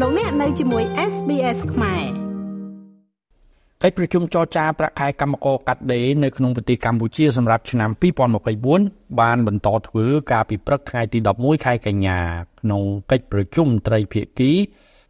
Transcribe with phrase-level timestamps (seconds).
[0.00, 2.04] លោកអ្នកនៅជាមួយ SBS ខ្មែរ
[3.82, 7.90] កិច្ចប្រជុំចរចាប្រាក់ខែកម្មករកាត់ដេរនៅក្នុងប្រទេសកម្ពុជាសម្រាប់ឆ្នាំ
[8.54, 12.20] 2024បានបន្តធ្វើកាលពីព្រឹកថ្ងៃទី11ខែកញ្ញា
[12.60, 14.52] ក្នុងកិច្ចប្រជុំត្រីភាគី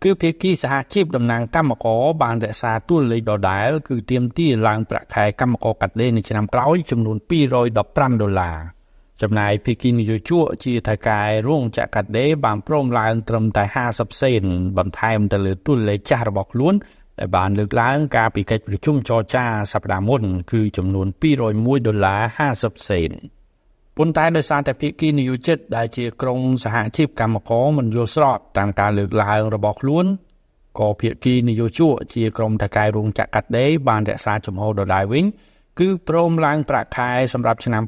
[0.04, 7.16] គឺភាគីសហជីពតំណាងកម្មករបានរក្សាទួលលេខដដែល គឺទាមទារឡើងប្រាក់ខែកម្មករកាត់ដេរនៅឆ្នាំក្រោយចំនួន
[7.60, 8.73] 215ដុល្លារ
[9.24, 14.42] ចំណែកភាគីនយោជកជាថៅកែរោងចក្រកាត់ដេរបានព្រមឡើងត្រឹមតែ50សេន
[14.78, 16.74] បន្ថែមទៅលើទួលលេខចាស់របស់ខ្លួន
[17.18, 21.06] ដែលបានលើកឡើងការពីកិច្ចប្រជុំចរចាសប្តាហ៍មុនគឺចំនួន
[21.46, 22.22] 201ដុល្លារ
[22.56, 23.10] 50សេន
[23.96, 30.06] ប៉ុន្តែដោយសារតែភាគីនយោជិតដែលជាក្រុមសហជីពកម្មករមិនយល់ស្របតាមការលើកឡើងរបស់ខ្លួន
[30.78, 35.26] ក៏ភាគីនយោជកជាក្រុមថៅកែរោងចក្រកាត់ដេរបានរក្សាចំហដដែលវិញ
[35.80, 37.82] គឺព្រមឡើងប្រាក់ខែសម្រាប់ឆ្នាំ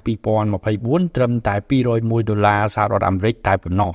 [0.57, 3.93] 2024ត្រឹមតែ201ដុល្លារសហរដ្ឋអាមេរិកតែប៉ុណ្ណោះ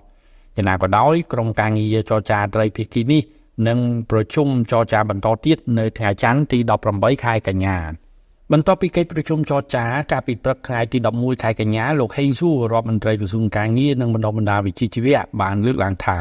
[0.55, 3.21] យ៉ាងណាក៏ដោយក្រុមការងារចរចាត្រីភាគីនេះ
[3.67, 3.79] នឹង
[4.11, 6.59] ប្រជុំចរចាបន្តទៀតនៅថ្ងៃច័ន្ទទី
[6.91, 7.77] 18ខែកញ្ញា
[8.51, 16.17] បន្ទាប់ពីកិច្ចប្រជុំចរចាកាលពីព្រឹកថ្ងៃទី11ខែកញ្ញាលោកហេងស៊ូរដ្ឋមន្ត្រីក្រសួងការងារនិងបណ្ដុះបណ្ដាលវិជ្ជាជីវៈបានលើកឡើងថា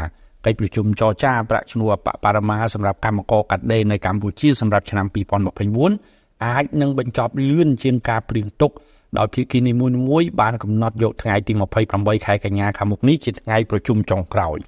[0.47, 1.93] កិច្ចប្រជុំចរចាប្រាក់ឈ្នួល
[2.25, 8.73] បរមាសម្រាប់កម្មករកាត់ដេរនៅកម្ពុជាសម្រាប់ឆ្នាំ2024 អាចនឹងបញ្ចប់លឿនជាងការព្រៀងទុក
[9.19, 11.53] ដោយភាគីនីមួយៗបានកំណត់យកថ្ងៃទី
[11.91, 14.59] 28ខែកញ្ញាខាងមុខនេះជាថ្ងៃប្រជុំចុងក្រោយ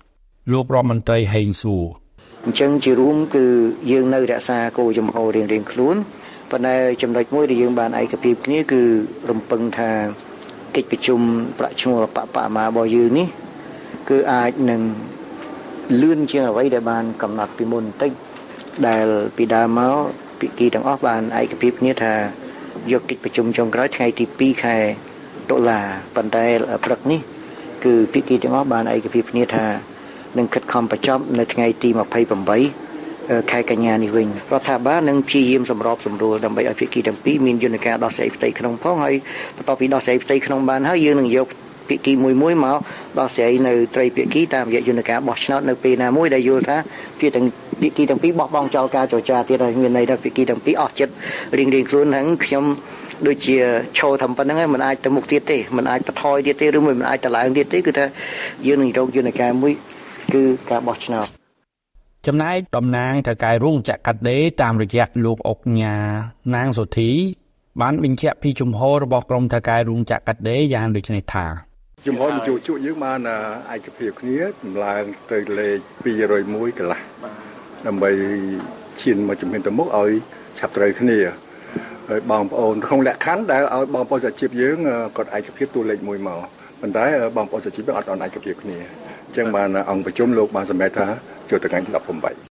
[0.52, 1.76] លោករដ្ឋមន្ត្រីហេងស៊ូ
[2.44, 3.44] អញ្ចឹងជារួមគឺ
[3.90, 5.96] យើងនៅរក្សាគោលចំហរៀងៗខ្លួន
[6.50, 8.82] ប៉ុន្តែចំណុចមួយដែលយើងបានឯកភាពគ្នាគឺ
[9.30, 9.90] រំពឹងថា
[10.76, 11.20] កិច្ចប្រជុំ
[11.58, 13.28] ប្រាក់ឈ្នួលបបមារបស់យើងនេះ
[14.10, 14.80] គឺអាចនឹង
[16.00, 18.12] លឿនជាងអ្វីដែលបានកំណត់ពីមុនបន្តិច
[18.88, 19.06] ដែល
[19.36, 19.96] ពីដើមមក
[20.42, 22.14] ពិគីទាំងអស់បានឯកភាពគ្នាថា
[22.92, 24.76] យកកិច្ចប្រជុំចុងក្រោយថ្ងៃទី2ខែ
[25.50, 25.80] តុលា
[26.16, 26.44] ប៉ុន្តែ
[26.84, 27.20] ព្រឹកនេះ
[27.84, 29.66] គឺពិគីទាំងអស់បានឯកភាពគ្នាថា
[30.38, 39.14] នឹងខិតខំបញ្ចប់នៅថ្ងៃទី28ខែកញ្ញានេះវិញរដ្ឋាភិបាលនឹងព្យាយាមសម្របសម្រួលដើម្បីឲ្យភាគីទាំងពីរមានយន្តការដោះស្រាយផ្ទៃក្នុងផងហើយ
[39.56, 41.48] បន្ទាប់ពីដោះស្រាយផ្ទៃក្នុងបានហើយយើងនឹងយក
[41.88, 42.78] ភាគីមួយមួយមក
[43.18, 46.76] ដោះស្រាយនៅត្រីភាគីតាមរយៈយន្តការបោះឆ្នោតនៅពេលណាមួយដែលយល់ថា
[47.20, 47.46] ភាគទាំង
[47.80, 51.12] ភាគីទាំងពីរបោះបង់ចោលការចរចាទៀតហើយមានន័យថាភាគីទាំងពីរអស់ចិត្ត
[51.58, 52.64] រៀងរៀងខ្លួនហ្នឹងខ្ញុំ
[53.26, 53.56] ដូចជា
[53.98, 58.06] ឈរធ្វើប៉ុណ្្នឹងហើយមិនអាចទៅមុខទៀតទេមិនអាចបន្ថយទៀតទេឬមិនអាចតឡើងទៀតទេគឺថា
[58.66, 59.72] យើងនឹងរកយន្តការមួយ
[60.32, 61.26] គឺការបោះឆ្នោត
[62.26, 65.96] ចំណែកតំណាងថៅកែរួងចក្រដេតាមរយៈលោកអុកញ៉ា
[66.54, 67.10] នាងសុធី
[67.80, 71.46] បានបញ្ជាក់ពីជំហររបស់ក្រុមថៅកែរួងចក្រដេយ៉ាងដូចនេះថា
[72.06, 73.18] ជំហរនយោជកយើងបាន
[73.74, 77.41] ឯកភាពគ្នាចម្លើងទៅលេខ201កន្លះបាទ
[77.86, 78.10] ដើម្បី
[79.00, 80.10] ឈានមកជំហានទៅមុខឲ្យ
[80.58, 81.18] ឆាប់ត្រូវគ្នា
[82.08, 84.76] ហើយបងប្អូនក្នុងលក្ខខណ្ឌដែលឲ្យបងប្អូនសហជីពយើង
[85.16, 86.40] គាត់ឯកភាពតួលេខមួយមក
[86.80, 87.04] ប៉ុន្តែ
[87.36, 88.78] បងប្អូនសហជីពអត់អត់ឯកភាពគ្នា
[89.26, 91.06] អញ្ចឹងបានអង្គប្រជុំលោកបានសម្រេចថា
[91.50, 91.90] ចូលទៅថ្ងៃទី
[92.46, 92.51] 18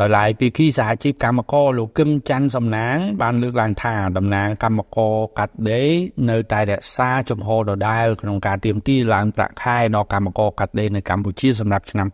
[0.00, 5.90] ដោយឡែកពីគីសហជីពកម្មករលោកគឹមច័ន្ទសំណាង បានលើកឡើងថាតំណាងកម្មករកាត់ដេរ
[6.30, 12.06] នៅតែរក្សាជំហរដដែលក្នុងការទៀមទីឡើងប្រាក់ខែដល់កម្មករកាត់ដេរនៅកម្ពុជាសម្រាប់ឆ្នាំ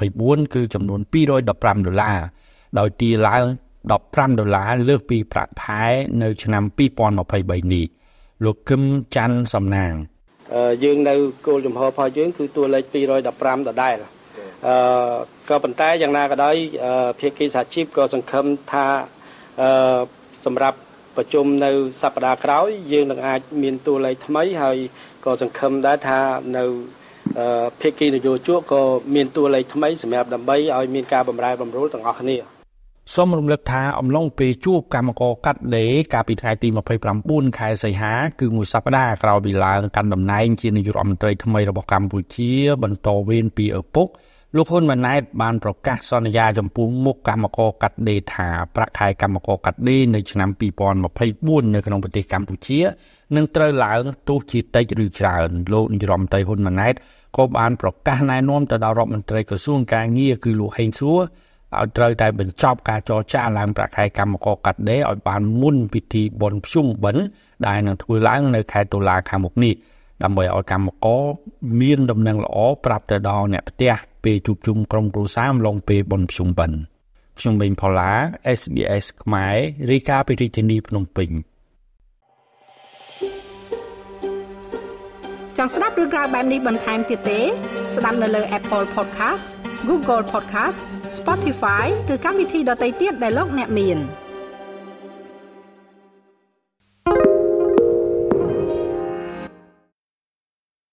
[0.00, 1.54] 2024គឺចំនួន215ដុ
[1.94, 2.18] ល្លារ
[2.78, 3.44] ដោយទីឡើង
[3.90, 5.84] 15ដុល្លារលើសពីប្រាក់ខែ
[6.22, 6.62] នៅឆ្នាំ
[7.08, 7.86] 2023នេះ
[8.44, 8.82] លោកគឹម
[9.16, 9.94] ច័ន្ទសំណាង
[10.84, 11.14] យើងនៅ
[11.46, 13.96] គោលចំហរបស់យើងគឺតួលេខ215ដដែល
[14.66, 14.74] អឺ
[15.48, 16.56] ក៏ប៉ុន្តែយ៉ាងណាក៏ដោយ
[17.20, 18.86] ភាគីសហជីពក៏សង្ឃឹមថា
[19.60, 20.00] អឺ
[20.44, 20.78] សម្រាប់
[21.16, 21.70] ប្រជុំនៅ
[22.02, 24.76] សប្តាហ៍ក្រោយយើងនឹងអាចមានតួលេខថ្មីហើយ
[25.24, 26.20] ក៏សង្ឃឹមដែរថា
[26.56, 26.64] នៅ
[27.80, 28.82] ភាគីនយោជកក៏
[29.14, 32.36] មានតួលេខថ្មីសម្រាប់ដើម្បីឲ្យមានការបំរែបំរួលទាំងអស់គ្នា
[33.14, 36.68] សូមរំលឹកថាអំឡុងពេលជួបកម្មករកាត់ដេរកាលពីថ្ងៃទី
[37.12, 42.52] 29ខែសីហាគឺមួយសប្តាហ៍ក្រោយពីឡើងកាន់តំណែងជានាយករដ្ឋមន្ត្រីថ្មីរបស់កម្ពុជា
[42.82, 44.08] បន្តវេនពីឪពុក
[44.56, 50.48] លោកហ៊ុនម៉ាណែតបានប្រកាសសន្យាចំពោះមុខកម្មករកាត់ដេរថាប្រាក់ខែកម្មករកាត់ដេរនៅឆ្នាំ
[51.10, 52.80] 2024នៅក្នុងប្រទេសកម្ពុជា
[53.36, 56.94] នឹងត្រូវឡើងទោះជាតិចឬច្រើនលោកនាយរដ្ឋមន្ត្រីហ៊ុនម៉ាណែត
[57.36, 61.18] ក៏បានប្រកាសណែនាំទៅដល់រដ្ឋមន្ត្រីក្រសួងការងារគឺលោកហេងសួរ
[61.78, 67.24] ឲ្យត្រូវតែបញ្ចប់ការចរចាឡើងប្រាក់ខែកម្មករកាត់ដេរឲ្យបានមុនពិធីបុណ្យភ្ជុំបិណ្ឌ
[67.66, 69.74] ដែលនឹងធ្វើឡើងនៅខែតុលាខាងមុខនេះ
[70.22, 71.22] ដើម្បីឲ្យកម្មករ
[71.80, 73.94] មានដំណឹងល្អប្រាប់ទៅដល់អ្នកផ្ទះ
[74.24, 76.78] ពេលជួបជុំក្រុមគ្រួសារអំឡុងពេលបុណ្យភ្ជុំបិណ្ឌ
[77.38, 78.12] ខ្ញុំបេងផល្លា
[78.60, 79.56] SBS ខ្មែរ
[79.90, 81.30] រាយការណ៍ពីរាជធានីភ្នំពេញ
[85.58, 87.40] ចង់ស្ដាប់រឿងក្រៅបែបនេះបន្ថែមទៀតទេ
[87.96, 89.46] ស្ដាប់នៅលើ Apple Podcast
[89.88, 90.78] Google Podcast
[91.18, 93.98] Spotify ឬកម្មវិធីដទៃទៀតដែលលោកអ្នកមាន។